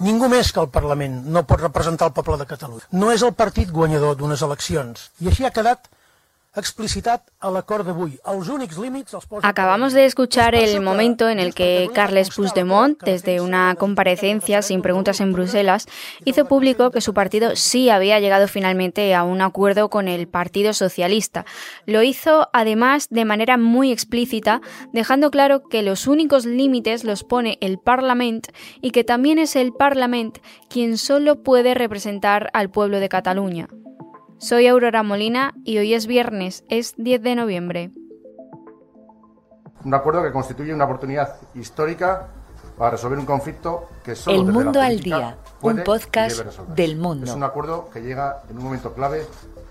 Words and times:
Ningú 0.00 0.30
més 0.32 0.48
que 0.56 0.62
el 0.62 0.70
Parlament 0.72 1.16
no 1.28 1.44
pot 1.48 1.60
representar 1.60 2.08
el 2.08 2.14
poble 2.16 2.38
de 2.40 2.46
Catalunya. 2.48 2.86
No 2.96 3.10
és 3.12 3.24
el 3.26 3.34
partit 3.36 3.72
guanyador 3.74 4.16
d'unes 4.16 4.40
eleccions. 4.46 5.10
I 5.20 5.28
així 5.28 5.44
ha 5.44 5.52
quedat 5.52 5.90
Acabamos 9.42 9.92
de 9.92 10.04
escuchar 10.04 10.56
el 10.56 10.80
momento 10.80 11.28
en 11.28 11.38
el 11.38 11.54
que 11.54 11.88
Carles 11.94 12.30
Puigdemont, 12.34 13.00
desde 13.04 13.40
una 13.40 13.76
comparecencia 13.76 14.60
sin 14.60 14.82
preguntas 14.82 15.20
en 15.20 15.32
Bruselas, 15.32 15.86
hizo 16.24 16.46
público 16.46 16.90
que 16.90 17.00
su 17.00 17.14
partido 17.14 17.54
sí 17.54 17.88
había 17.88 18.18
llegado 18.18 18.48
finalmente 18.48 19.14
a 19.14 19.22
un 19.22 19.42
acuerdo 19.42 19.90
con 19.90 20.08
el 20.08 20.26
Partido 20.26 20.72
Socialista. 20.72 21.46
Lo 21.86 22.02
hizo 22.02 22.48
además 22.52 23.06
de 23.10 23.24
manera 23.24 23.56
muy 23.56 23.92
explícita, 23.92 24.60
dejando 24.92 25.30
claro 25.30 25.68
que 25.68 25.82
los 25.82 26.08
únicos 26.08 26.46
límites 26.46 27.04
los 27.04 27.22
pone 27.22 27.58
el 27.60 27.78
Parlamento 27.78 28.50
y 28.80 28.90
que 28.90 29.04
también 29.04 29.38
es 29.38 29.54
el 29.54 29.72
Parlamento 29.72 30.40
quien 30.68 30.98
solo 30.98 31.44
puede 31.44 31.74
representar 31.74 32.50
al 32.54 32.70
pueblo 32.70 32.98
de 32.98 33.08
Cataluña. 33.08 33.68
Soy 34.40 34.66
Aurora 34.68 35.02
Molina 35.02 35.52
y 35.64 35.76
hoy 35.76 35.92
es 35.92 36.06
viernes, 36.06 36.64
es 36.70 36.94
10 36.96 37.22
de 37.22 37.34
noviembre. 37.34 37.90
Un 39.84 39.92
acuerdo 39.92 40.22
que 40.22 40.32
constituye 40.32 40.72
una 40.72 40.86
oportunidad 40.86 41.36
histórica 41.54 42.28
para 42.78 42.92
resolver 42.92 43.18
un 43.18 43.26
conflicto 43.26 43.86
que 44.02 44.14
solo 44.14 44.38
El 44.38 44.46
desde 44.46 44.52
Mundo 44.58 44.78
la 44.78 44.86
al 44.86 45.00
Día, 45.00 45.36
puede 45.60 45.80
un 45.80 45.84
podcast 45.84 46.58
del 46.74 46.96
mundo. 46.96 47.26
Es 47.26 47.34
un 47.34 47.42
acuerdo 47.42 47.90
que 47.92 48.00
llega 48.00 48.42
en 48.48 48.56
un 48.56 48.64
momento 48.64 48.94
clave 48.94 49.26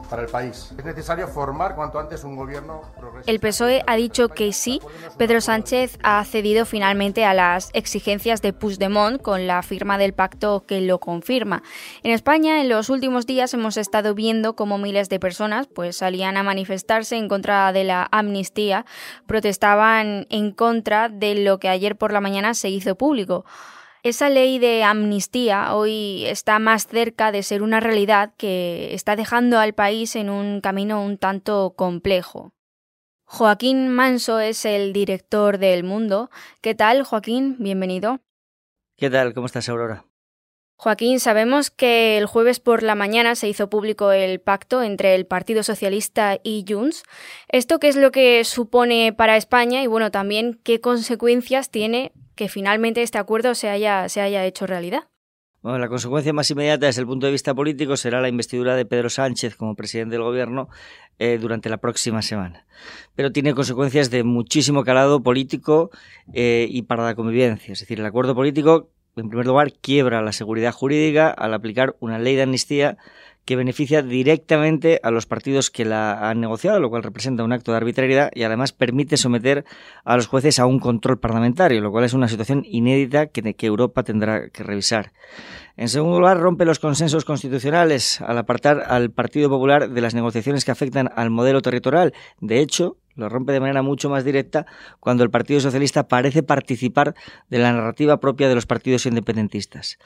para 0.10 0.24
el 0.24 0.28
país. 0.28 0.74
Es 0.78 0.86
necesario 0.86 1.28
formar 1.28 1.76
cuanto 1.76 2.00
antes 2.00 2.24
un 2.24 2.36
gobierno 2.36 2.82
progresista. 2.98 3.32
El 3.32 3.40
PSOE 3.40 3.84
ha 3.86 3.96
dicho 3.96 4.30
que 4.30 4.52
sí. 4.54 4.82
Pedro 5.18 5.42
Sánchez 5.42 5.98
ha 6.04 6.24
cedido 6.26 6.66
finalmente 6.66 7.26
a 7.26 7.34
las 7.34 7.70
exigencias 7.74 8.42
de 8.42 8.54
Puigdemont 8.54 9.22
con 9.22 9.48
la 9.48 9.62
firma 9.62 9.98
del 9.98 10.14
pacto 10.14 10.66
que 10.66 10.82
lo 10.82 11.00
confirma. 11.00 11.64
En 12.04 12.12
España, 12.12 12.62
en 12.62 12.70
los 12.70 12.90
últimos 12.90 13.26
días 13.26 13.54
hemos 13.54 13.78
estado 13.78 14.16
viendo 14.16 14.56
cómo 14.56 14.78
miles 14.78 15.10
de 15.10 15.20
personas 15.20 15.68
pues 15.68 15.98
salían 15.98 16.38
a 16.38 16.44
manifestarse 16.44 17.16
en 17.16 17.28
contra 17.28 17.72
de 17.72 17.84
la 17.84 18.08
amnistía, 18.12 18.86
protestaban 19.28 20.26
en 20.30 20.52
contra 20.52 21.10
de 21.10 21.36
lo 21.36 21.60
que 21.60 21.70
ayer 21.70 21.96
por 21.96 22.12
la 22.12 22.22
mañana 22.22 22.54
se 22.54 22.70
hizo 22.70 22.96
público. 22.96 23.46
Esa 24.02 24.30
ley 24.30 24.60
de 24.60 24.84
amnistía 24.84 25.76
hoy 25.76 26.24
está 26.26 26.58
más 26.58 26.88
cerca 26.88 27.34
de 27.34 27.44
ser 27.44 27.62
una 27.62 27.82
realidad 27.82 28.34
que 28.38 28.94
está 28.94 29.18
dejando 29.18 29.60
al 29.60 29.74
país 29.74 30.16
en 30.16 30.30
un 30.30 30.62
camino 30.62 31.04
un 31.04 31.18
tanto 31.18 31.74
complejo. 31.76 32.54
Joaquín 33.26 33.90
Manso 33.90 34.40
es 34.40 34.64
el 34.64 34.94
director 34.94 35.58
del 35.58 35.84
Mundo. 35.84 36.30
¿Qué 36.62 36.76
tal, 36.76 37.04
Joaquín? 37.04 37.58
Bienvenido. 37.60 38.22
¿Qué 38.96 39.10
tal? 39.10 39.34
¿Cómo 39.34 39.48
estás, 39.48 39.68
Aurora? 39.68 40.06
Joaquín, 40.78 41.20
sabemos 41.20 41.70
que 41.70 42.18
el 42.18 42.26
jueves 42.26 42.62
por 42.62 42.84
la 42.84 42.96
mañana 42.96 43.36
se 43.36 43.50
hizo 43.50 43.70
público 43.70 44.14
el 44.14 44.40
pacto 44.40 44.82
entre 44.82 45.14
el 45.14 45.26
Partido 45.26 45.62
Socialista 45.62 46.40
y 46.42 46.64
Junts. 46.66 47.04
¿Esto 47.50 47.80
qué 47.80 47.90
es 47.90 47.98
lo 47.98 48.12
que 48.12 48.46
supone 48.46 49.12
para 49.12 49.36
España 49.36 49.84
y, 49.84 49.88
bueno, 49.88 50.10
también 50.10 50.58
qué 50.64 50.80
consecuencias 50.80 51.70
tiene 51.70 52.14
que 52.40 52.48
finalmente 52.48 53.04
este 53.04 53.18
acuerdo 53.18 53.54
se 53.54 53.68
haya, 53.68 54.08
se 54.08 54.22
haya 54.22 54.46
hecho 54.46 54.66
realidad? 54.66 55.10
Bueno, 55.62 55.78
la 55.78 55.90
consecuencia 55.90 56.32
más 56.32 56.50
inmediata 56.50 56.86
desde 56.86 57.02
el 57.02 57.08
punto 57.08 57.26
de 57.26 57.34
vista 57.34 57.54
político 57.54 57.98
será 57.98 58.22
la 58.22 58.30
investidura 58.30 58.78
de 58.78 58.86
Pedro 58.86 59.10
Sánchez 59.10 59.58
como 59.58 59.76
presidente 59.76 60.14
del 60.14 60.24
gobierno 60.24 60.70
eh, 61.18 61.38
durante 61.38 61.68
la 61.68 61.80
próxima 61.80 62.22
semana. 62.22 62.66
Pero 63.14 63.34
tiene 63.34 63.54
consecuencias 63.54 64.10
de 64.10 64.24
muchísimo 64.24 64.86
calado 64.86 65.22
político 65.22 65.92
eh, 66.32 66.66
y 66.70 66.84
para 66.84 67.04
la 67.04 67.14
convivencia. 67.14 67.74
Es 67.74 67.82
decir, 67.82 68.00
el 68.00 68.06
acuerdo 68.06 68.34
político, 68.36 68.90
en 69.18 69.28
primer 69.28 69.46
lugar, 69.46 69.74
quiebra 69.74 70.22
la 70.22 70.32
seguridad 70.32 70.72
jurídica 70.72 71.30
al 71.30 71.54
aplicar 71.54 71.98
una 72.00 72.20
ley 72.20 72.38
de 72.38 72.44
amnistía 72.44 72.98
que 73.50 73.56
beneficia 73.56 74.04
directamente 74.04 75.00
a 75.02 75.10
los 75.10 75.26
partidos 75.26 75.72
que 75.72 75.84
la 75.84 76.30
han 76.30 76.40
negociado, 76.40 76.80
lo 76.80 76.92
cual 76.92 77.02
representa 77.02 77.44
un 77.44 77.52
acto 77.52 77.72
de 77.72 77.78
arbitrariedad 77.78 78.30
y 78.36 78.44
además 78.44 78.74
permite 78.74 79.18
someter 79.18 79.66
a 80.04 80.16
los 80.16 80.28
jueces 80.28 80.60
a 80.60 80.68
un 80.68 80.78
control 80.80 81.18
parlamentario, 81.18 81.82
lo 81.82 81.90
cual 81.90 82.04
es 82.04 82.14
una 82.14 82.28
situación 82.28 82.62
inédita 82.64 83.26
que, 83.26 83.56
que 83.56 83.66
Europa 83.66 84.04
tendrá 84.04 84.50
que 84.50 84.62
revisar. 84.62 85.14
En 85.78 85.90
segundo 85.90 86.20
lugar, 86.20 86.38
rompe 86.38 86.64
los 86.64 86.78
consensos 86.78 87.26
constitucionales 87.26 88.22
al 88.22 88.38
apartar 88.38 88.84
al 88.86 89.10
Partido 89.10 89.50
Popular 89.50 89.90
de 89.90 90.02
las 90.02 90.14
negociaciones 90.14 90.64
que 90.64 90.70
afectan 90.70 91.10
al 91.16 91.32
modelo 91.32 91.64
territorial. 91.64 92.14
De 92.42 92.60
hecho, 92.60 92.98
lo 93.16 93.30
rompe 93.30 93.52
de 93.52 93.62
manera 93.62 93.82
mucho 93.82 94.12
más 94.12 94.24
directa 94.24 94.68
cuando 95.00 95.24
el 95.24 95.32
Partido 95.32 95.60
Socialista 95.60 96.08
parece 96.08 96.44
participar 96.44 97.16
de 97.50 97.58
la 97.58 97.74
narrativa 97.74 98.20
propia 98.20 98.48
de 98.48 98.54
los 98.54 98.68
partidos 98.68 99.08
independentistas. 99.08 99.98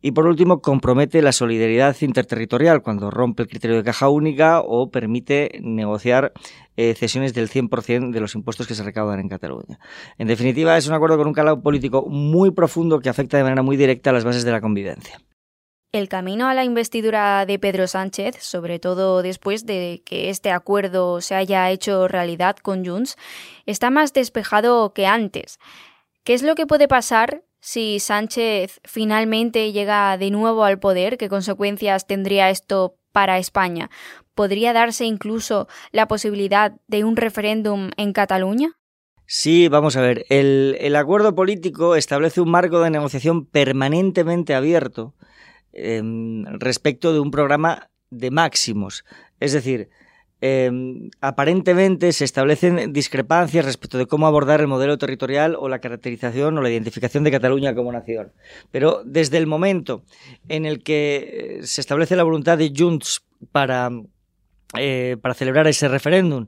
Y 0.00 0.12
por 0.12 0.26
último, 0.26 0.60
compromete 0.60 1.22
la 1.22 1.32
solidaridad 1.32 1.96
interterritorial 2.00 2.82
cuando 2.82 3.10
rompe 3.10 3.42
el 3.42 3.48
criterio 3.48 3.76
de 3.76 3.84
caja 3.84 4.08
única 4.08 4.60
o 4.60 4.90
permite 4.90 5.58
negociar 5.60 6.32
eh, 6.76 6.94
cesiones 6.94 7.34
del 7.34 7.50
100% 7.50 8.12
de 8.12 8.20
los 8.20 8.34
impuestos 8.36 8.68
que 8.68 8.74
se 8.74 8.84
recaudan 8.84 9.18
en 9.18 9.28
Cataluña. 9.28 9.80
En 10.16 10.28
definitiva, 10.28 10.76
es 10.76 10.86
un 10.86 10.94
acuerdo 10.94 11.18
con 11.18 11.26
un 11.26 11.32
calado 11.32 11.60
político 11.60 12.06
muy 12.08 12.52
profundo 12.52 13.00
que 13.00 13.08
afecta 13.08 13.36
de 13.36 13.42
manera 13.42 13.62
muy 13.62 13.76
directa 13.76 14.10
a 14.10 14.12
las 14.12 14.24
bases 14.24 14.44
de 14.44 14.52
la 14.52 14.60
convivencia. 14.60 15.18
El 15.90 16.10
camino 16.10 16.46
a 16.46 16.54
la 16.54 16.64
investidura 16.64 17.46
de 17.46 17.58
Pedro 17.58 17.86
Sánchez, 17.86 18.36
sobre 18.40 18.78
todo 18.78 19.22
después 19.22 19.64
de 19.64 20.02
que 20.04 20.28
este 20.28 20.50
acuerdo 20.50 21.22
se 21.22 21.34
haya 21.34 21.70
hecho 21.70 22.08
realidad 22.08 22.56
con 22.56 22.84
Junts, 22.84 23.16
está 23.64 23.88
más 23.88 24.12
despejado 24.12 24.92
que 24.92 25.06
antes. 25.06 25.58
¿Qué 26.24 26.34
es 26.34 26.42
lo 26.42 26.54
que 26.56 26.66
puede 26.66 26.88
pasar 26.88 27.42
si 27.60 27.98
Sánchez 28.00 28.80
finalmente 28.84 29.72
llega 29.72 30.16
de 30.16 30.30
nuevo 30.30 30.64
al 30.64 30.78
poder, 30.78 31.18
¿qué 31.18 31.28
consecuencias 31.28 32.06
tendría 32.06 32.50
esto 32.50 32.96
para 33.12 33.38
España? 33.38 33.90
¿Podría 34.34 34.72
darse 34.72 35.04
incluso 35.04 35.66
la 35.90 36.06
posibilidad 36.06 36.74
de 36.86 37.04
un 37.04 37.16
referéndum 37.16 37.90
en 37.96 38.12
Cataluña? 38.12 38.78
Sí, 39.26 39.68
vamos 39.68 39.96
a 39.96 40.00
ver. 40.00 40.24
El, 40.30 40.76
el 40.80 40.96
acuerdo 40.96 41.34
político 41.34 41.96
establece 41.96 42.40
un 42.40 42.50
marco 42.50 42.80
de 42.80 42.90
negociación 42.90 43.44
permanentemente 43.44 44.54
abierto 44.54 45.14
eh, 45.72 46.02
respecto 46.58 47.12
de 47.12 47.20
un 47.20 47.30
programa 47.30 47.90
de 48.10 48.30
máximos. 48.30 49.04
Es 49.38 49.52
decir, 49.52 49.90
eh, 50.40 50.70
aparentemente 51.20 52.12
se 52.12 52.24
establecen 52.24 52.92
discrepancias 52.92 53.64
respecto 53.64 53.98
de 53.98 54.06
cómo 54.06 54.26
abordar 54.26 54.60
el 54.60 54.68
modelo 54.68 54.96
territorial 54.96 55.56
o 55.58 55.68
la 55.68 55.80
caracterización 55.80 56.56
o 56.56 56.62
la 56.62 56.70
identificación 56.70 57.24
de 57.24 57.30
Cataluña 57.30 57.74
como 57.74 57.92
nación. 57.92 58.32
Pero 58.70 59.02
desde 59.04 59.38
el 59.38 59.46
momento 59.46 60.02
en 60.48 60.64
el 60.64 60.82
que 60.82 61.60
se 61.64 61.80
establece 61.80 62.16
la 62.16 62.22
voluntad 62.22 62.56
de 62.56 62.72
Junts 62.76 63.24
para, 63.50 63.90
eh, 64.78 65.16
para 65.20 65.34
celebrar 65.34 65.66
ese 65.66 65.88
referéndum 65.88 66.46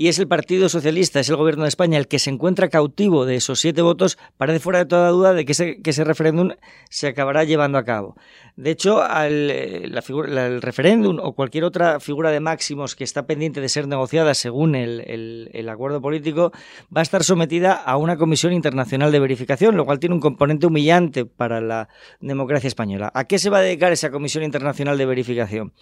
y 0.00 0.08
es 0.08 0.18
el 0.18 0.28
Partido 0.28 0.70
Socialista, 0.70 1.20
es 1.20 1.28
el 1.28 1.36
Gobierno 1.36 1.64
de 1.64 1.68
España 1.68 1.98
el 1.98 2.08
que 2.08 2.18
se 2.18 2.30
encuentra 2.30 2.70
cautivo 2.70 3.26
de 3.26 3.34
esos 3.34 3.60
siete 3.60 3.82
votos, 3.82 4.16
parece 4.38 4.58
fuera 4.58 4.78
de 4.78 4.86
toda 4.86 5.10
duda 5.10 5.34
de 5.34 5.44
que 5.44 5.52
ese, 5.52 5.82
que 5.82 5.90
ese 5.90 6.04
referéndum 6.04 6.52
se 6.88 7.08
acabará 7.08 7.44
llevando 7.44 7.76
a 7.76 7.84
cabo. 7.84 8.16
De 8.56 8.70
hecho, 8.70 9.02
al, 9.02 9.92
la 9.92 10.00
figura, 10.00 10.46
el 10.46 10.62
referéndum 10.62 11.18
o 11.20 11.34
cualquier 11.34 11.64
otra 11.64 12.00
figura 12.00 12.30
de 12.30 12.40
máximos 12.40 12.96
que 12.96 13.04
está 13.04 13.26
pendiente 13.26 13.60
de 13.60 13.68
ser 13.68 13.88
negociada 13.88 14.32
según 14.32 14.74
el, 14.74 15.00
el, 15.06 15.50
el, 15.52 15.68
acuerdo 15.68 16.00
político 16.00 16.50
va 16.94 17.00
a 17.00 17.02
estar 17.02 17.22
sometida 17.22 17.74
a 17.74 17.98
una 17.98 18.16
comisión 18.16 18.54
internacional 18.54 19.12
de 19.12 19.20
verificación, 19.20 19.76
lo 19.76 19.84
cual 19.84 19.98
tiene 19.98 20.14
un 20.14 20.20
componente 20.22 20.66
humillante 20.66 21.26
para 21.26 21.60
la 21.60 21.90
democracia 22.20 22.68
española. 22.68 23.10
¿A 23.14 23.24
qué 23.24 23.38
se 23.38 23.50
va 23.50 23.58
a 23.58 23.62
dedicar 23.62 23.92
esa 23.92 24.10
comisión 24.10 24.44
internacional 24.44 24.96
de 24.96 25.04
verificación? 25.04 25.74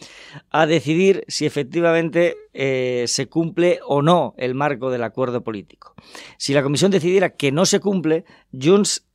A 0.50 0.66
decidir 0.66 1.24
si 1.28 1.46
efectivamente 1.46 2.36
eh, 2.52 3.04
se 3.06 3.28
cumple 3.28 3.78
o 3.86 4.02
no 4.02 4.07
el 4.36 4.54
marco 4.54 4.91
del 4.91 5.02
acuerdo 5.02 5.42
político. 5.42 5.94
Si 6.36 6.54
la 6.54 6.62
comisión 6.62 6.91
decidiera 6.91 7.30
que 7.30 7.52
no 7.52 7.66
se 7.66 7.80
cumple, 7.80 8.24
Junts 8.52 9.06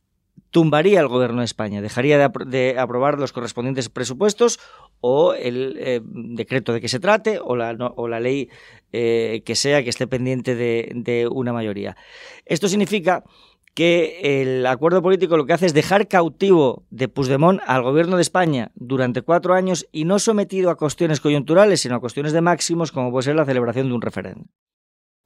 tumbaría 0.50 1.00
el 1.00 1.08
gobierno 1.08 1.40
de 1.40 1.46
España, 1.46 1.82
dejaría 1.82 2.16
de, 2.16 2.24
apro 2.24 2.44
de 2.44 2.78
aprobar 2.78 3.18
los 3.18 3.32
correspondientes 3.32 3.88
presupuestos 3.88 4.60
o 5.00 5.34
el 5.34 5.76
eh, 5.80 6.00
decreto 6.04 6.72
de 6.72 6.80
que 6.80 6.88
se 6.88 7.00
trate 7.00 7.40
o 7.40 7.56
la, 7.56 7.72
no, 7.72 7.92
ley 8.20 8.48
eh, 8.92 9.42
que 9.44 9.56
sea 9.56 9.82
que 9.82 9.90
esté 9.90 10.06
pendiente 10.06 10.54
de, 10.54 10.92
de 10.94 11.26
una 11.26 11.52
mayoría. 11.52 11.96
Esto 12.46 12.68
significa 12.68 13.24
que 13.74 14.42
el 14.42 14.64
acuerdo 14.66 15.02
político 15.02 15.36
lo 15.36 15.46
que 15.46 15.52
hace 15.52 15.66
es 15.66 15.74
dejar 15.74 16.06
cautivo 16.06 16.84
de 16.90 17.08
Puigdemont 17.08 17.60
al 17.66 17.82
gobierno 17.82 18.16
de 18.16 18.22
España 18.22 18.70
durante 18.76 19.22
cuatro 19.22 19.54
años 19.54 19.86
y 19.90 20.04
no 20.04 20.20
sometido 20.20 20.70
a 20.70 20.76
cuestiones 20.76 21.20
coyunturales, 21.20 21.80
sino 21.80 21.96
a 21.96 22.00
cuestiones 22.00 22.32
de 22.32 22.40
máximos, 22.40 22.92
como 22.92 23.10
puede 23.10 23.24
ser 23.24 23.34
la 23.34 23.44
celebración 23.44 23.88
de 23.88 23.94
un 23.94 24.02
referéndum. 24.02 24.46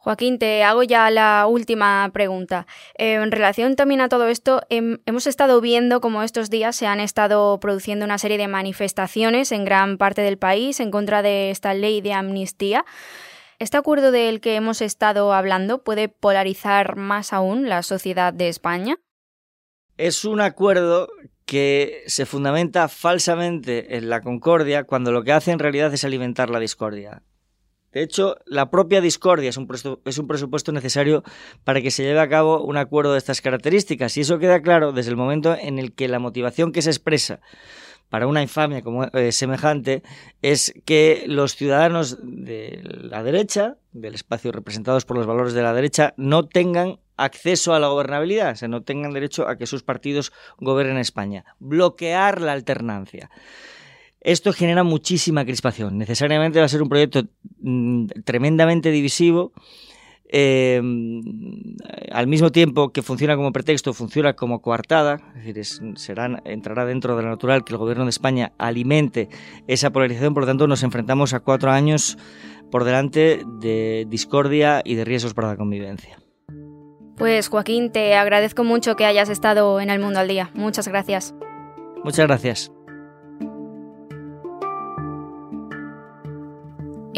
Joaquín, 0.09 0.39
te 0.39 0.65
hago 0.65 0.83
ya 0.85 1.11
la 1.11 1.47
última 1.47 2.09
pregunta. 2.15 2.67
Eh, 2.97 3.17
en 3.17 3.31
relación 3.31 3.77
también 3.77 4.01
a 4.01 4.09
todo 4.09 4.27
esto, 4.29 4.63
eh, 4.71 5.01
hemos 5.05 5.27
estado 5.27 5.61
viendo 5.61 6.01
cómo 6.01 6.23
estos 6.23 6.49
días 6.49 6.77
se 6.77 6.87
han 6.87 6.99
estado 6.99 7.61
produciendo 7.61 8.07
una 8.07 8.17
serie 8.17 8.39
de 8.39 8.49
manifestaciones 8.49 9.53
en 9.53 9.67
gran 9.67 9.99
parte 9.99 10.23
del 10.23 10.39
país 10.39 10.81
en 10.81 10.91
contra 10.91 11.21
de 11.21 11.51
esta 11.51 11.75
ley 11.75 12.01
de 12.01 12.15
amnistía. 12.15 12.87
¿Este 13.59 13.77
acuerdo 13.77 14.11
del 14.11 14.41
que 14.41 14.55
hemos 14.55 14.81
estado 14.81 15.35
hablando 15.35 15.85
puede 15.85 16.09
polarizar 16.09 16.97
más 16.97 17.35
aún 17.35 17.69
la 17.69 17.83
sociedad 17.83 18.33
de 18.33 18.49
España? 18.49 18.97
Es 19.99 20.25
un 20.25 20.41
acuerdo 20.41 21.11
que 21.45 22.05
se 22.07 22.25
fundamenta 22.25 22.89
falsamente 22.89 23.99
en 23.99 24.09
la 24.09 24.23
concordia 24.23 24.85
cuando 24.85 25.13
lo 25.13 25.23
que 25.23 25.33
hace 25.33 25.51
en 25.51 25.59
realidad 25.59 25.93
es 25.93 26.05
alimentar 26.05 26.49
la 26.49 26.61
discordia. 26.61 27.25
De 27.93 28.03
hecho, 28.03 28.37
la 28.45 28.71
propia 28.71 29.01
discordia 29.01 29.49
es 29.49 29.57
un, 29.57 29.69
es 30.05 30.19
un, 30.19 30.27
presupuesto 30.27 30.73
necesario 30.73 31.25
para 31.65 31.81
que 31.81 31.91
se 31.91 32.03
lleve 32.03 32.21
a 32.21 32.29
cabo 32.29 32.63
un 32.63 32.77
acuerdo 32.77 33.13
de 33.13 33.19
estas 33.19 33.41
características. 33.41 34.17
Y 34.17 34.21
eso 34.21 34.39
queda 34.39 34.61
claro 34.61 34.93
desde 34.93 35.11
el 35.11 35.17
momento 35.17 35.57
en 35.59 35.79
el 35.79 35.93
que 35.93 36.09
la 36.09 36.19
motivación 36.19 36.73
que 36.73 36.83
se 36.83 36.91
expresa 36.91 37.41
para 38.09 38.27
una 38.27 38.43
infamia 38.43 38.83
como 38.83 39.05
eh, 39.05 39.33
semejante 39.33 40.03
es 40.43 40.75
que 40.85 41.25
los 41.27 41.57
ciudadanos 41.57 42.19
de 42.23 42.81
la 42.85 43.23
derecha, 43.23 43.77
del 43.93 44.15
espacio 44.15 44.53
representados 44.53 45.05
por 45.05 45.17
los 45.17 45.27
valores 45.27 45.53
de 45.53 45.63
la 45.63 45.75
derecha, 45.75 46.15
no 46.17 46.47
tengan 46.47 47.01
acceso 47.17 47.75
a 47.75 47.81
la 47.81 47.89
gobernabilidad, 47.89 48.53
o 48.53 48.57
sea, 48.57 48.69
no 48.69 48.83
tengan 48.83 49.13
derecho 49.13 49.49
a 49.49 49.57
que 49.57 49.67
sus 49.67 49.83
partidos 49.83 50.33
gobiernen 50.59 50.99
España. 50.99 51.45
Bloquear 51.59 52.41
la 52.41 52.53
alternancia. 52.53 53.31
Esto 54.21 54.53
genera 54.53 54.83
muchísima 54.83 55.45
crispación. 55.45 55.99
Necesariamente 55.99 56.59
va 56.59 56.65
a 56.65 56.69
ser 56.69 56.83
un 56.83 56.89
proyecto 56.89 57.23
mm, 57.61 58.07
tremendamente 58.25 58.91
divisivo. 58.91 59.53
Eh, 60.31 60.83
al 62.13 62.27
mismo 62.27 62.53
tiempo 62.53 62.93
que 62.93 63.03
funciona 63.03 63.37
como 63.37 63.53
pretexto, 63.53 63.95
funciona 63.95 64.35
como 64.35 64.61
coartada, 64.61 65.17
es 65.39 65.55
decir, 65.55 65.97
serán, 65.97 66.43
entrará 66.45 66.85
dentro 66.85 67.17
de 67.17 67.23
lo 67.23 67.31
natural 67.31 67.65
que 67.65 67.73
el 67.73 67.79
gobierno 67.79 68.05
de 68.05 68.11
España 68.11 68.53
alimente 68.59 69.31
esa 69.69 69.91
polarización, 69.91 70.35
por 70.35 70.43
lo 70.43 70.49
tanto 70.49 70.67
nos 70.67 70.83
enfrentamos 70.83 71.33
a 71.33 71.41
cuatro 71.41 71.71
años 71.71 72.19
por 72.71 72.85
delante 72.85 73.43
de 73.61 74.07
discordia 74.09 74.83
y 74.85 74.97
de 74.97 75.07
riesgos 75.07 75.33
para 75.33 75.49
la 75.49 75.57
convivencia. 75.57 76.19
Pues 77.17 77.49
Joaquín, 77.49 77.91
te 77.91 78.15
agradezco 78.15 78.65
mucho 78.65 78.97
que 78.97 79.05
hayas 79.05 79.29
estado 79.29 79.81
en 79.81 79.91
el 79.91 79.99
mundo 79.99 80.21
al 80.21 80.29
día. 80.29 80.51
Muchas 80.55 80.87
gracias. 80.87 81.35
Muchas 82.05 82.27
gracias. 82.27 82.71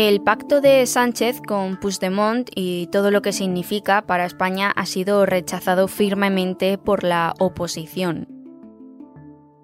El 0.02 0.23
pacto 0.23 0.62
de 0.62 0.87
Sánchez 0.87 1.43
con 1.47 1.79
Puigdemont 1.79 2.49
y 2.55 2.87
todo 2.87 3.11
lo 3.11 3.20
que 3.20 3.35
significa 3.35 4.06
para 4.06 4.25
España 4.25 4.73
ha 4.75 4.87
sido 4.87 5.26
rechazado 5.26 5.88
firmemente 5.88 6.79
por 6.79 7.05
la 7.05 7.35
oposición. 7.38 8.26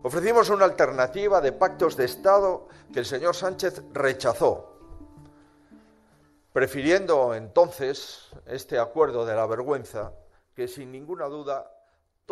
Ofrecimos 0.03 0.51
una 0.51 0.67
alternativa 0.67 1.41
de 1.41 1.53
pactos 1.53 1.97
de 1.97 2.05
Estado 2.05 2.69
que 2.93 2.99
el 2.99 3.07
señor 3.07 3.35
Sánchez 3.35 3.83
rechazó, 3.95 4.79
prefiriendo 6.53 7.35
entonces 7.35 8.29
este 8.45 8.79
acuerdo 8.79 9.25
de 9.25 9.37
la 9.37 9.47
vergüenza 9.47 10.13
que 10.55 10.69
sin 10.69 10.93
ninguna 10.93 11.29
duda 11.29 11.71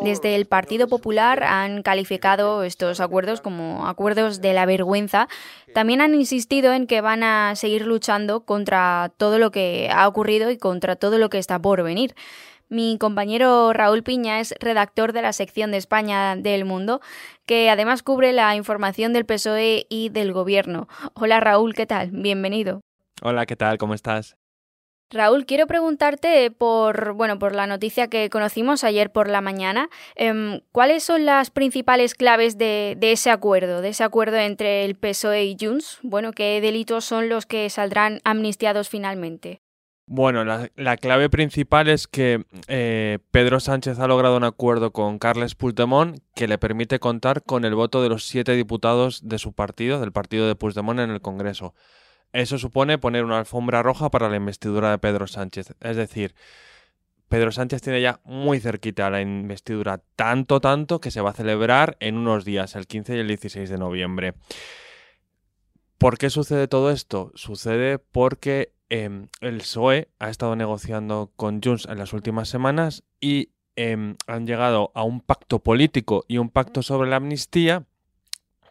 desde 0.02 0.35
el 0.35 0.46
Partido 0.46 0.88
Popular 0.88 1.43
han 1.44 1.82
calificado 1.82 2.64
estos 2.64 3.00
acuerdos 3.00 3.41
como 3.41 3.87
acuerdos 3.87 4.41
de 4.41 4.52
la 4.52 4.67
vergüenza. 4.67 5.29
También 5.73 6.00
han 6.00 6.14
insistido 6.14 6.73
en 6.73 6.87
que 6.87 7.00
van 7.00 7.23
a 7.23 7.55
seguir 7.56 7.87
luchando 7.87 8.44
contra 8.44 9.12
todo 9.17 9.38
lo 9.38 9.50
que 9.50 9.88
ha 9.93 10.08
ocurrido 10.08 10.50
y 10.50 10.58
contra 10.58 10.96
todo 10.96 11.19
lo 11.19 11.31
que 11.31 11.38
está 11.38 11.58
por 11.58 11.82
venir. 11.82 12.14
Mi 12.69 12.99
compañero 12.99 13.73
Raúl 13.73 14.02
Piña 14.02 14.41
es 14.41 14.55
redactor 14.58 15.12
de 15.12 15.23
la 15.23 15.32
sección 15.32 15.70
de 15.70 15.76
España 15.76 16.35
del 16.35 16.64
Mundo, 16.64 17.00
que 17.46 17.70
además 17.70 18.02
cubre 18.02 18.32
la 18.32 18.56
información 18.56 19.12
del 19.12 19.26
PSOE 19.26 19.87
y 19.88 20.08
del 20.08 20.32
Gobierno. 20.32 20.88
Hola 21.14 21.41
Raúl, 21.41 21.75
¿qué 21.75 21.87
tal? 21.87 22.11
Bienvenido. 22.11 22.81
Hola, 23.23 23.46
¿qué 23.46 23.55
tal? 23.55 23.79
¿Cómo 23.79 23.94
estás? 23.94 24.37
Raúl, 25.11 25.47
quiero 25.47 25.67
preguntarte 25.67 26.51
por, 26.51 27.12
bueno, 27.12 27.39
por 27.39 27.55
la 27.55 27.67
noticia 27.67 28.09
que 28.09 28.31
conocimos 28.31 28.85
ayer 28.85 29.12
por 29.12 29.29
la 29.29 29.41
mañana. 29.41 29.89
Em, 30.17 30.61
¿Cuáles 30.73 31.05
son 31.05 31.25
las 31.25 31.51
principales 31.51 32.15
claves 32.15 32.59
de, 32.59 32.97
ese 33.01 33.31
acuerdo, 33.31 33.81
de 33.81 33.91
ese 33.91 34.03
acuerdo 34.03 34.39
entre 34.39 34.85
el 34.85 34.97
PSOE 34.97 35.45
y 35.45 35.56
Junts? 35.61 35.99
Bueno, 36.03 36.33
¿qué 36.33 36.61
delitos 36.61 37.05
son 37.05 37.29
los 37.29 37.47
que 37.47 37.71
saldrán 37.71 38.21
amnistiados 38.25 38.89
finalmente? 38.89 39.61
Bueno, 40.06 40.45
la, 40.45 40.97
clave 40.99 41.31
principal 41.31 41.89
es 41.89 42.06
que 42.06 42.45
eh, 42.69 43.21
Pedro 43.31 43.59
Sánchez 43.59 43.99
ha 43.99 44.06
logrado 44.06 44.37
un 44.37 44.45
acuerdo 44.45 44.93
con 44.93 45.19
Carles 45.19 45.55
Puigdemont 45.55 46.19
que 46.35 46.47
le 46.47 46.59
permite 46.59 46.99
contar 46.99 47.43
con 47.43 47.65
el 47.65 47.75
voto 47.75 48.03
de 48.03 48.11
los 48.11 48.27
siete 48.27 48.53
diputados 48.53 49.27
de 49.27 49.39
su 49.39 49.55
partido, 49.55 50.01
del 50.01 50.12
partido 50.12 50.47
de 50.47 50.56
Puigdemont 50.56 51.01
en 51.01 51.11
el 51.11 51.23
Congreso. 51.23 51.75
Eso 52.35 52.59
supone 52.59 52.99
poner 52.99 53.25
una 53.25 53.39
alfombra 53.39 53.81
roja 53.85 54.11
para 54.11 54.29
la 54.29 54.35
investidura 54.35 54.91
de 54.91 54.99
Pedro 54.99 55.29
Sánchez. 55.29 55.73
Es 55.81 55.97
decir, 55.97 56.35
Pedro 57.29 57.53
Sánchez 57.53 57.81
tiene 57.81 58.03
ya 58.03 58.21
muy 58.25 58.59
cerquita 58.59 59.09
la 59.09 59.21
investidura, 59.21 60.03
tanto, 60.17 60.61
tanto, 60.61 61.01
que 61.01 61.13
se 61.13 61.21
va 61.21 61.31
a 61.31 61.35
celebrar 61.35 61.97
en 62.01 62.17
unos 62.17 62.45
días, 62.45 62.75
el 62.75 62.89
15 62.89 63.15
y 63.15 63.19
el 63.21 63.29
16 63.29 63.71
de 63.71 63.79
noviembre. 63.79 64.35
¿Por 65.97 66.19
qué 66.19 66.29
sucede 66.29 66.67
todo 66.67 66.91
esto? 66.91 67.31
Sucede 67.37 68.01
porque 68.01 68.73
em, 68.89 69.29
el 69.41 69.59
PSOE 69.59 70.09
ha 70.19 70.29
estado 70.29 70.57
negociando 70.57 71.31
con 71.37 71.63
Junts 71.63 71.87
en 71.87 71.99
las 71.99 72.13
últimas 72.13 72.49
semanas 72.49 73.05
y 73.21 73.51
em, 73.77 74.17
han 74.27 74.45
llegado 74.45 74.91
a 74.97 75.05
un 75.05 75.21
pacto 75.21 75.61
político 75.61 76.25
y 76.27 76.39
un 76.39 76.51
pacto 76.51 76.83
sobre 76.83 77.09
la 77.09 77.17
amnistía 77.17 77.87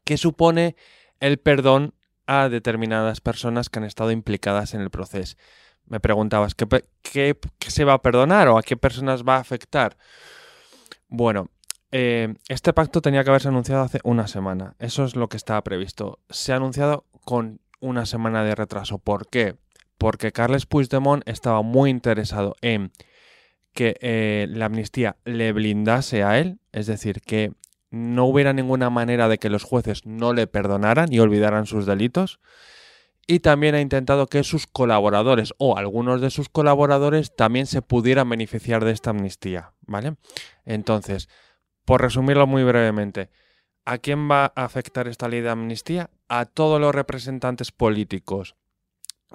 que 0.04 0.18
supone 0.18 0.76
el 1.22 1.38
perdón 1.38 1.94
a 2.28 2.50
determinadas 2.50 3.22
personas 3.22 3.70
que 3.70 3.80
han 3.80 3.86
estado 3.86 4.12
implicadas 4.12 4.74
en 4.74 4.82
el 4.82 4.90
proceso. 4.90 5.36
Me 5.86 6.00
preguntabas, 6.00 6.56
¿qué, 6.56 7.38
se 7.60 7.84
va 7.84 7.94
a 7.94 8.02
perdonar 8.02 8.48
o 8.48 8.58
a 8.58 8.64
qué 8.64 8.78
personas 8.78 9.24
va 9.24 9.36
a 9.36 9.42
afectar? 9.42 9.98
Bueno, 11.10 11.50
eh, 11.92 12.34
este 12.48 12.74
pacto 12.74 13.02
tenía 13.02 13.24
que 13.24 13.30
haberse 13.30 13.50
anunciado 13.50 13.84
hace 13.84 14.00
una 14.04 14.28
semana. 14.28 14.76
Eso 14.80 15.04
es 15.04 15.16
lo 15.16 15.28
que 15.28 15.38
estaba 15.38 15.62
previsto. 15.64 16.20
Se 16.30 16.54
ha 16.54 16.56
anunciado 16.56 17.06
con 17.26 17.60
una 17.80 18.06
semana 18.06 18.44
de 18.44 18.56
retraso. 18.56 18.98
¿Por 18.98 19.28
qué? 19.28 19.56
Porque 19.98 20.32
Carles 20.32 20.66
Puigdemont 20.66 21.28
estaba 21.28 21.62
muy 21.62 21.90
interesado 21.90 22.56
en 22.62 22.92
que 23.74 23.98
eh, 24.02 24.48
la 24.50 24.66
amnistía 24.66 25.18
le 25.26 25.52
blindase 25.52 26.24
a 26.24 26.40
él, 26.40 26.60
es 26.72 26.88
decir, 26.88 27.22
que 27.22 27.54
no 27.94 28.26
hubiera 28.26 28.54
ninguna 28.54 28.90
manera 28.90 29.30
de 29.30 29.38
que 29.38 29.52
los 29.52 29.62
jueces 29.62 30.04
no 30.04 30.34
le 30.34 30.48
perdonaran 30.48 31.14
y 31.14 31.20
olvidaran 31.20 31.68
sus 31.68 31.86
delitos. 31.86 32.40
Y 33.28 33.42
también 33.42 33.76
ha 33.76 33.82
intentado 33.82 34.26
que 34.26 34.44
sus 34.44 34.66
colaboradores 34.66 35.54
o 35.60 35.78
algunos 35.78 36.20
de 36.20 36.32
sus 36.32 36.50
colaboradores 36.50 37.36
también 37.36 37.68
se 37.68 37.84
pudieran 37.84 38.28
beneficiar 38.28 38.84
de 38.84 38.92
esta 38.92 39.12
amnistía, 39.12 39.74
¿vale? 39.82 40.16
Entonces, 40.66 41.30
por 41.86 42.02
resumirlo 42.02 42.48
muy 42.48 42.64
brevemente, 42.64 43.30
¿a 43.86 44.00
quién 44.00 44.28
va 44.30 44.52
a 44.56 44.66
afectar 44.66 45.08
esta 45.08 45.28
ley 45.28 45.42
de 45.42 45.52
amnistía? 45.52 46.10
A 46.28 46.46
todos 46.46 46.82
los 46.82 46.96
representantes 46.96 47.72
políticos 47.72 48.56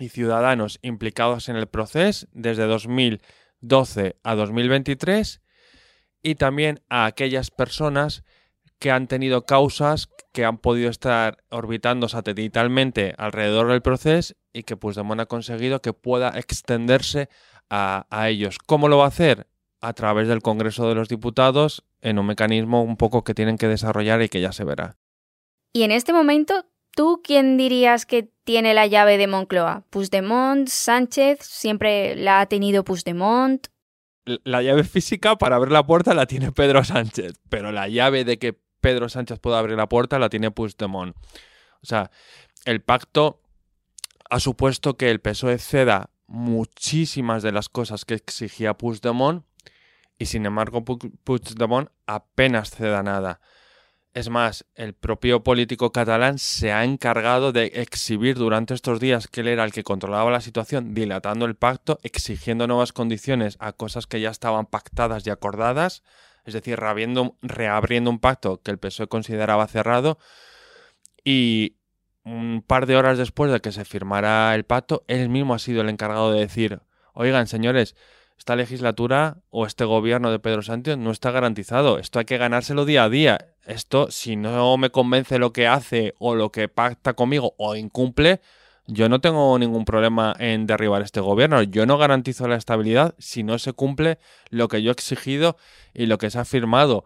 y 0.01 0.09
ciudadanos 0.09 0.81
implicados 0.83 1.49
en 1.49 1.55
el 1.55 1.69
proceso 1.69 2.27
desde 2.33 2.65
2012 2.65 4.17
a 4.25 4.35
2023 4.35 5.43
y 6.25 6.35
también 6.35 6.81
a 6.89 7.07
aquellas 7.07 7.53
personas 7.53 8.25
que 8.79 8.91
han 8.91 9.07
tenido 9.09 9.45
causas 9.45 10.09
que 10.33 10.45
han 10.45 10.59
podido 10.59 10.91
estar 10.91 11.39
orbitando 11.51 12.09
satelitalmente 12.09 13.15
alrededor 13.19 13.69
del 13.69 13.83
proceso 13.83 14.35
y 14.53 14.63
que 14.63 14.77
Puigdemont 14.77 15.21
ha 15.21 15.27
conseguido 15.27 15.83
que 15.83 15.93
pueda 15.93 16.31
extenderse 16.39 17.29
a, 17.71 18.07
ellos. 18.29 18.59
¿Cómo 18.65 18.89
lo 18.89 18.99
va 18.99 19.05
a 19.05 19.09
hacer? 19.09 19.47
A 19.81 19.93
través 19.93 20.29
del 20.29 20.43
Congreso 20.43 20.89
de 20.89 20.95
los 20.95 21.09
Diputados 21.09 21.85
en 22.01 22.19
un 22.19 22.27
mecanismo 22.27 22.83
un 22.83 22.97
poco 22.97 23.25
que 23.25 23.35
tienen 23.35 23.59
que 23.59 23.69
desarrollar 23.69 24.23
y 24.23 24.29
que 24.29 24.41
ya 24.41 24.53
se 24.53 24.65
verá. 24.65 24.97
Y 25.73 25.83
en 25.83 25.91
este 25.91 26.13
momento, 26.13 26.65
¿tú 26.95 27.21
quién 27.23 27.57
dirías 27.57 28.07
que 28.07 28.31
tiene 28.45 28.75
la 28.75 28.87
llave 28.87 29.19
de 29.19 29.27
Moncloa? 29.27 29.85
¿Puigdemont, 29.91 30.69
Sánchez? 30.69 31.41
¿Siempre 31.43 32.17
la 32.17 32.41
ha 32.41 32.47
tenido 32.47 32.85
Puigdemont? 32.85 33.67
La 34.45 34.63
llave 34.63 34.85
física 34.85 35.37
para 35.37 35.57
abrir 35.57 35.73
la 35.73 35.87
puerta 35.87 36.15
la 36.15 36.27
tiene 36.27 36.53
Pedro 36.53 36.85
Sánchez, 36.85 37.41
pero 37.49 37.73
la 37.73 37.89
llave 37.89 38.25
de 38.25 38.39
que 38.39 38.59
Pedro 38.81 39.09
Sánchez 39.09 39.39
pueda 39.39 39.59
abrir 39.59 39.77
la 39.77 39.89
puerta 39.89 40.19
la 40.19 40.29
tiene 40.29 40.51
Puigdemont. 40.51 41.17
O 41.83 41.87
sea, 41.87 42.11
el 42.65 42.81
pacto 42.81 43.41
ha 44.31 44.41
supuesto 44.41 44.97
que 44.97 45.11
el 45.11 45.21
PSOE 45.21 45.59
ceda 45.59 46.11
muchísimas 46.27 47.43
de 47.43 47.53
las 47.53 47.69
cosas 47.69 48.05
que 48.05 48.15
exigía 48.15 48.75
Puigdemont 48.75 49.45
y 50.19 50.27
sin 50.27 50.47
embargo 50.47 50.85
Puigdemont 50.85 51.89
apenas 52.07 52.71
ceda 52.71 53.03
nada. 53.03 53.41
Es 54.15 54.31
más, 54.31 54.65
el 54.75 54.95
propio 54.95 55.45
político 55.45 55.93
catalán 55.93 56.39
se 56.39 56.73
ha 56.73 56.83
encargado 56.85 57.53
de 57.53 57.67
exhibir 57.75 58.37
durante 58.37 58.75
estos 58.75 59.01
días 59.01 59.29
que 59.29 59.43
él 59.43 59.49
era 59.49 59.65
el 59.65 59.71
que 59.71 59.85
controlaba 59.85 60.31
la 60.31 60.41
situación, 60.41 60.95
dilatando 60.95 61.45
el 61.45 61.55
pacto, 61.55 61.99
exigiendo 62.03 62.67
nuevas 62.67 62.93
condiciones 62.93 63.57
a 63.61 63.73
cosas 63.73 64.07
que 64.07 64.21
ya 64.21 64.31
estaban 64.31 64.67
pactadas 64.67 65.27
y 65.27 65.31
acordadas, 65.31 66.03
es 66.49 66.55
decir, 66.55 66.79
reabriendo, 66.79 67.37
un 68.11 68.19
pacto 68.19 68.63
que 68.63 68.71
el 68.71 68.79
PSOE 68.79 69.09
consideraba 69.09 69.67
cerrado 69.67 70.19
y 71.25 71.77
un 72.25 72.65
par 72.67 72.87
de 72.87 72.97
horas 72.97 73.19
después 73.19 73.53
de 73.53 73.61
que 73.61 73.73
se 73.73 73.85
firmara 73.85 74.55
el 74.55 74.65
pacto, 74.65 75.05
él 75.09 75.29
mismo 75.29 75.55
ha 75.55 75.59
sido 75.59 75.83
el 75.83 75.89
encargado 75.89 76.33
de 76.33 76.41
decir, 76.41 76.81
oigan 77.13 77.47
señores, 77.47 77.97
esta 78.39 78.57
legislatura 78.57 79.39
o 79.51 79.67
este 79.67 79.85
gobierno 79.85 80.31
de 80.31 80.39
Pedro 80.39 80.63
Sánchez 80.63 80.97
no 80.97 81.11
está 81.11 81.33
garantizado. 81.33 81.99
Esto 81.99 82.21
hay 82.21 82.25
que 82.25 82.39
ganárselo 82.39 82.85
día 82.85 83.05
a 83.05 83.09
día. 83.09 83.55
Esto, 83.67 84.11
si 84.11 84.37
no 84.37 84.77
me 84.77 84.91
convence 84.91 85.39
lo 85.39 85.53
que 85.53 85.67
hace 85.67 86.15
o 86.19 86.35
lo 86.35 86.53
que 86.53 86.69
pacta 86.69 87.15
conmigo 87.15 87.55
o 87.59 87.75
incumple, 87.75 88.41
yo 88.91 89.11
no 89.11 89.21
tengo 89.21 89.59
ningún 89.59 89.85
problema 89.85 90.35
en 90.39 90.67
derribar 90.67 91.03
este 91.03 91.21
gobierno. 91.21 91.63
Yo 91.63 91.85
no 91.85 91.99
garantizo 91.99 92.49
la 92.49 92.57
estabilidad 92.57 93.15
si 93.19 93.43
no 93.43 93.59
se 93.59 93.75
cumple 93.75 94.19
lo 94.49 94.69
que 94.69 94.83
yo 94.83 94.91
he 94.91 94.93
exigido 94.93 95.59
y 95.93 96.07
lo 96.07 96.17
que 96.17 96.31
se 96.31 96.39
ha 96.39 96.47
firmado. 96.47 97.05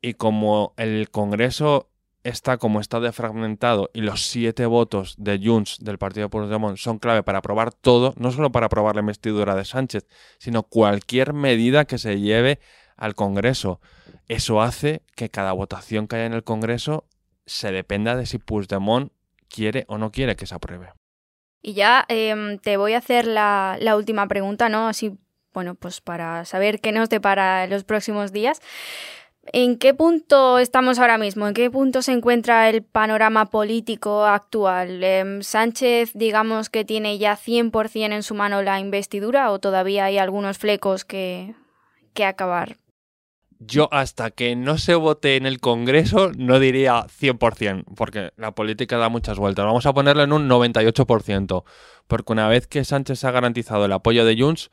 Y 0.00 0.14
como 0.14 0.74
el 0.76 1.10
Congreso 1.10 1.90
está 2.22 2.58
como 2.58 2.80
está 2.80 3.00
defragmentado 3.00 3.90
y 3.94 4.00
los 4.00 4.26
siete 4.26 4.64
votos 4.66 5.16
de 5.18 5.40
Junts 5.42 5.78
del 5.80 5.98
Partido 5.98 6.30
Puigdemont 6.30 6.76
son 6.76 6.98
clave 7.00 7.24
para 7.24 7.38
aprobar 7.38 7.72
todo, 7.72 8.14
no 8.16 8.30
solo 8.30 8.52
para 8.52 8.66
aprobar 8.66 8.94
la 8.94 9.00
investidura 9.00 9.56
de 9.56 9.64
Sánchez, 9.64 10.06
sino 10.38 10.62
cualquier 10.62 11.32
medida 11.32 11.84
que 11.84 11.98
se 11.98 12.20
lleve 12.20 12.60
al 12.96 13.16
Congreso. 13.16 13.80
Eso 14.28 14.62
hace 14.62 15.02
que 15.16 15.30
cada 15.30 15.52
votación 15.52 16.06
que 16.06 16.16
haya 16.16 16.26
en 16.26 16.32
el 16.32 16.44
Congreso 16.44 17.06
se 17.44 17.72
dependa 17.72 18.14
de 18.14 18.26
si 18.26 18.38
Puigdemont 18.38 19.10
quiere 19.48 19.84
o 19.88 19.98
no 19.98 20.10
quiere 20.10 20.36
que 20.36 20.46
se 20.46 20.54
apruebe. 20.54 20.92
Y 21.62 21.74
ya 21.74 22.04
em, 22.08 22.58
te 22.58 22.76
voy 22.76 22.92
a 22.92 22.98
hacer 22.98 23.26
la, 23.26 23.78
última 23.96 24.28
pregunta, 24.28 24.68
¿no? 24.68 24.86
Así, 24.86 25.18
bueno, 25.52 25.74
pues 25.74 26.00
para 26.00 26.44
saber 26.44 26.80
qué 26.80 26.92
nos 26.92 27.08
depara 27.08 27.66
los 27.66 27.84
próximos 27.84 28.32
días. 28.32 28.60
¿En 29.52 29.76
qué 29.76 29.94
punto 29.94 30.58
estamos 30.58 30.98
ahora 30.98 31.18
mismo? 31.18 31.46
¿En 31.46 31.54
qué 31.54 31.70
punto 31.70 32.02
se 32.02 32.12
encuentra 32.12 32.68
el 32.68 32.82
panorama 32.82 33.46
político 33.46 34.26
actual? 34.26 35.02
Em, 35.02 35.42
¿Sánchez, 35.42 36.12
digamos 36.14 36.68
que 36.68 36.84
tiene 36.84 37.18
ya 37.18 37.36
100% 37.36 38.12
en 38.12 38.22
su 38.22 38.34
mano 38.34 38.62
la 38.62 38.78
investidura 38.80 39.50
o 39.50 39.58
todavía 39.58 40.04
hay 40.04 40.18
algunos 40.18 40.58
flecos 40.58 41.04
que, 41.04 41.54
que 42.14 42.24
acabar? 42.24 42.76
Yo 43.58 43.88
hasta 43.90 44.30
que 44.30 44.54
no 44.54 44.76
se 44.76 44.94
vote 44.94 45.36
en 45.36 45.46
el 45.46 45.60
Congreso 45.60 46.30
no 46.36 46.58
diría 46.58 47.06
100%, 47.06 47.84
porque 47.96 48.32
la 48.36 48.54
política 48.54 48.98
da 48.98 49.08
muchas 49.08 49.38
vueltas. 49.38 49.64
Vamos 49.64 49.86
a 49.86 49.94
ponerlo 49.94 50.22
en 50.22 50.32
un 50.32 50.48
98%, 50.48 51.64
porque 52.06 52.32
una 52.32 52.48
vez 52.48 52.66
que 52.66 52.84
Sánchez 52.84 53.24
ha 53.24 53.30
garantizado 53.30 53.86
el 53.86 53.92
apoyo 53.92 54.24
de 54.24 54.36
Junts, 54.38 54.70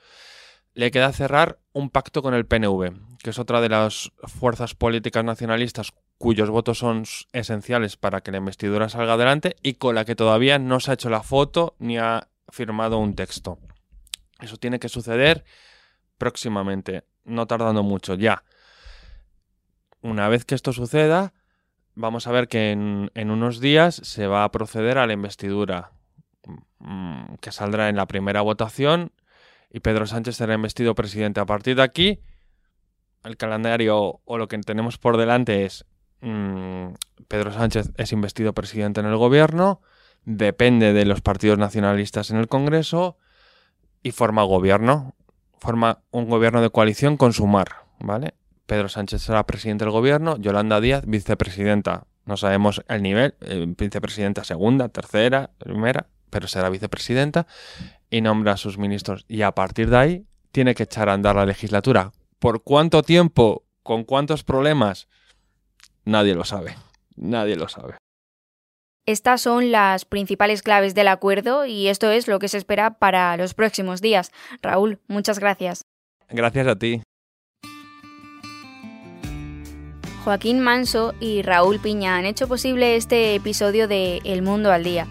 le 0.74 0.92
queda 0.92 1.14
cerrar 1.14 1.60
un 1.72 1.90
pacto 1.90 2.22
con 2.22 2.34
el 2.34 2.46
PNV, 2.46 2.94
que 3.22 3.30
es 3.30 3.40
otra 3.40 3.62
de 3.62 3.70
las 3.70 4.12
fuerzas 4.24 4.76
políticas 4.76 5.24
nacionalistas 5.24 5.94
cuyos 6.18 6.50
votos 6.50 6.80
son 6.80 7.04
esenciales 7.32 7.98
para 7.98 8.22
que 8.22 8.32
la 8.32 8.38
investidura 8.38 8.90
salga 8.90 9.14
adelante 9.14 9.56
y 9.62 9.74
con 9.74 9.96
la 9.96 10.06
que 10.06 10.16
todavía 10.16 10.60
no 10.60 10.80
se 10.80 10.92
ha 10.92 10.94
hecho 10.96 11.10
la 11.10 11.24
foto 11.24 11.76
ni 11.80 11.98
ha 11.98 12.28
firmado 12.50 12.98
un 12.98 13.16
texto. 13.16 13.60
Eso 14.40 14.58
tiene 14.58 14.80
que 14.80 14.90
suceder 14.90 15.44
próximamente, 16.18 17.04
no 17.24 17.46
tardando 17.46 17.84
mucho, 17.84 18.16
ya. 18.16 18.44
Una 20.04 20.28
vez 20.28 20.44
que 20.44 20.54
esto 20.54 20.74
suceda, 20.74 21.34
vamos 21.96 22.28
a 22.28 22.32
ver 22.32 22.50
que 22.50 22.72
en, 22.72 23.32
unos 23.32 23.62
días 23.62 23.96
se 23.96 24.28
va 24.28 24.44
a 24.44 24.52
proceder 24.52 24.98
a 24.98 25.08
la 25.08 25.14
investidura, 25.14 25.94
mm, 26.80 27.36
que 27.40 27.54
saldrá 27.54 27.88
en 27.88 27.96
la 27.96 28.06
primera 28.06 28.42
votación 28.42 29.14
y 29.72 29.80
Pedro 29.80 30.06
Sánchez 30.06 30.36
será 30.36 30.56
investido 30.56 30.94
presidente. 30.94 31.40
A 31.40 31.46
partir 31.46 31.78
de 31.78 31.84
aquí, 31.84 32.20
el 33.24 33.38
calendario 33.38 34.20
o 34.26 34.38
lo 34.38 34.50
que 34.50 34.58
tenemos 34.58 34.98
por 34.98 35.16
delante 35.16 35.64
es 35.64 35.86
mmm, 36.20 36.88
Pedro 37.30 37.54
Sánchez 37.54 37.94
es 37.96 38.12
investido 38.12 38.52
presidente 38.54 39.00
en 39.00 39.06
el 39.06 39.16
gobierno, 39.16 39.82
depende 40.26 40.92
de 40.92 41.06
los 41.06 41.22
partidos 41.22 41.58
nacionalistas 41.58 42.30
en 42.30 42.38
el 42.38 42.50
Congreso 42.50 43.18
y 44.04 44.12
forma 44.12 44.44
gobierno. 44.44 45.16
Forma 45.60 46.04
un 46.12 46.30
gobierno 46.30 46.62
de 46.62 46.70
coalición 46.70 47.16
con 47.16 47.32
Sumar, 47.32 47.86
¿vale? 48.02 48.34
Pedro 48.74 48.90
Sánchez 48.90 49.22
será 49.22 49.46
presidente 49.46 49.86
del 49.86 49.92
gobierno, 49.92 50.36
Yolanda 50.38 50.82
Díaz 50.82 51.06
vicepresidenta. 51.06 52.08
No 52.26 52.38
sabemos 52.38 52.84
el 52.88 53.04
nivel, 53.04 53.36
eh, 53.42 53.68
vicepresidenta 53.68 54.44
segunda, 54.44 54.90
tercera, 54.90 55.52
primera, 55.60 56.08
pero 56.32 56.48
será 56.48 56.72
vicepresidenta 56.72 57.46
y 58.10 58.22
nombra 58.22 58.54
a 58.54 58.58
sus 58.58 58.80
ministros. 58.80 59.26
Y 59.28 59.44
a 59.44 59.52
partir 59.52 59.92
de 59.92 59.98
ahí 59.98 60.26
tiene 60.52 60.74
que 60.74 60.82
echar 60.82 61.08
a 61.08 61.14
andar 61.14 61.36
la 61.36 61.46
legislatura. 61.46 62.14
¿Por 62.40 62.64
cuánto 62.64 63.04
tiempo? 63.04 63.64
¿Con 63.84 64.06
cuántos 64.06 64.44
problemas? 64.44 65.08
Nadie 66.04 66.34
lo 66.34 66.44
sabe. 66.44 66.76
Nadie 67.16 67.56
lo 67.56 67.70
sabe. 67.70 67.98
Estas 69.06 69.42
son 69.42 69.72
las 69.72 70.06
principales 70.06 70.64
claves 70.64 70.96
del 70.96 71.10
acuerdo 71.10 71.68
y 71.68 71.90
esto 71.90 72.10
es 72.10 72.28
lo 72.28 72.40
que 72.40 72.48
se 72.48 72.58
espera 72.58 72.98
para 72.98 73.38
los 73.38 73.54
próximos 73.54 74.02
días. 74.02 74.32
Raúl, 74.64 74.98
muchas 75.08 75.38
gracias. 75.38 75.84
Gracias 76.28 76.66
a 76.66 76.76
ti. 76.76 77.04
Joaquín 80.24 80.60
Manso 80.60 81.14
y 81.20 81.42
Raúl 81.42 81.80
Piña 81.80 82.16
han 82.16 82.26
hecho 82.26 82.48
posible 82.48 82.96
este 82.96 83.36
episodio 83.36 83.88
de 83.88 84.22
El 84.24 84.42
Mundo 84.42 84.72
al 84.72 84.84
Día. 84.84 85.08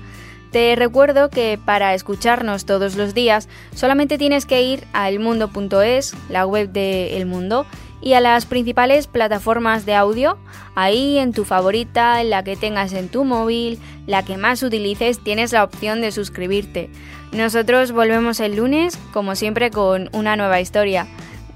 Te 0.52 0.74
recuerdo 0.76 1.30
que 1.30 1.58
para 1.62 1.94
escucharnos 1.94 2.64
todos 2.64 2.96
los 2.96 3.14
días 3.14 3.48
solamente 3.74 4.18
tienes 4.18 4.46
que 4.46 4.62
ir 4.62 4.84
a 4.92 5.08
elmundo.es, 5.08 6.14
la 6.28 6.46
web 6.46 6.70
de 6.72 7.16
El 7.16 7.26
Mundo, 7.26 7.66
y 8.02 8.14
a 8.14 8.20
las 8.20 8.46
principales 8.46 9.06
plataformas 9.06 9.86
de 9.86 9.94
audio. 9.94 10.36
Ahí 10.74 11.18
en 11.18 11.32
tu 11.32 11.44
favorita, 11.44 12.20
en 12.20 12.30
la 12.30 12.42
que 12.42 12.56
tengas 12.56 12.92
en 12.92 13.08
tu 13.08 13.24
móvil, 13.24 13.78
la 14.06 14.24
que 14.24 14.36
más 14.36 14.62
utilices, 14.62 15.22
tienes 15.22 15.52
la 15.52 15.62
opción 15.62 16.00
de 16.00 16.10
suscribirte. 16.10 16.90
Nosotros 17.32 17.92
volvemos 17.92 18.40
el 18.40 18.56
lunes, 18.56 18.98
como 19.12 19.36
siempre, 19.36 19.70
con 19.70 20.10
una 20.12 20.36
nueva 20.36 20.60
historia. 20.60 21.06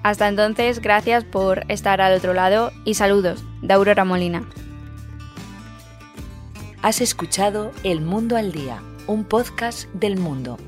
Hasta 0.06 0.28
entonces, 0.28 0.78
gracias 0.78 1.24
por 1.24 1.64
estar 1.66 2.00
al 2.00 2.16
otro 2.16 2.32
lado 2.32 2.70
y 2.84 2.94
saludos 2.94 3.42
de 3.60 3.74
Aurora 3.74 4.04
Molina. 4.04 4.48
Has 6.80 7.00
escuchado 7.00 7.72
El 7.82 8.02
Mundo 8.02 8.36
al 8.36 8.52
Día, 8.52 8.80
un 9.08 9.24
podcast 9.24 9.88
del 9.94 10.16
mundo 10.16 10.58